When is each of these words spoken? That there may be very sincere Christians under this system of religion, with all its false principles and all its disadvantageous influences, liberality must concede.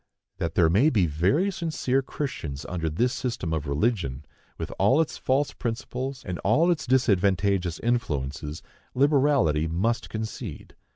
That 0.39 0.55
there 0.55 0.67
may 0.67 0.89
be 0.89 1.05
very 1.05 1.51
sincere 1.51 2.01
Christians 2.01 2.65
under 2.67 2.89
this 2.89 3.13
system 3.13 3.53
of 3.53 3.67
religion, 3.67 4.25
with 4.57 4.71
all 4.79 4.99
its 4.99 5.19
false 5.19 5.53
principles 5.53 6.23
and 6.25 6.39
all 6.39 6.71
its 6.71 6.87
disadvantageous 6.87 7.77
influences, 7.79 8.63
liberality 8.95 9.67
must 9.67 10.09
concede. 10.09 10.73